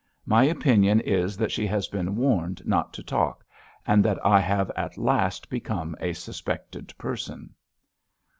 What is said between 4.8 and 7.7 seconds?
last become a suspected person!"